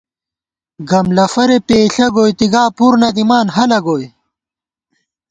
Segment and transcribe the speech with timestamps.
[0.89, 4.07] گم لَفَرے پېئیݪہ گوئیتی گا پُر نہ دِمان ہَلہ گوئی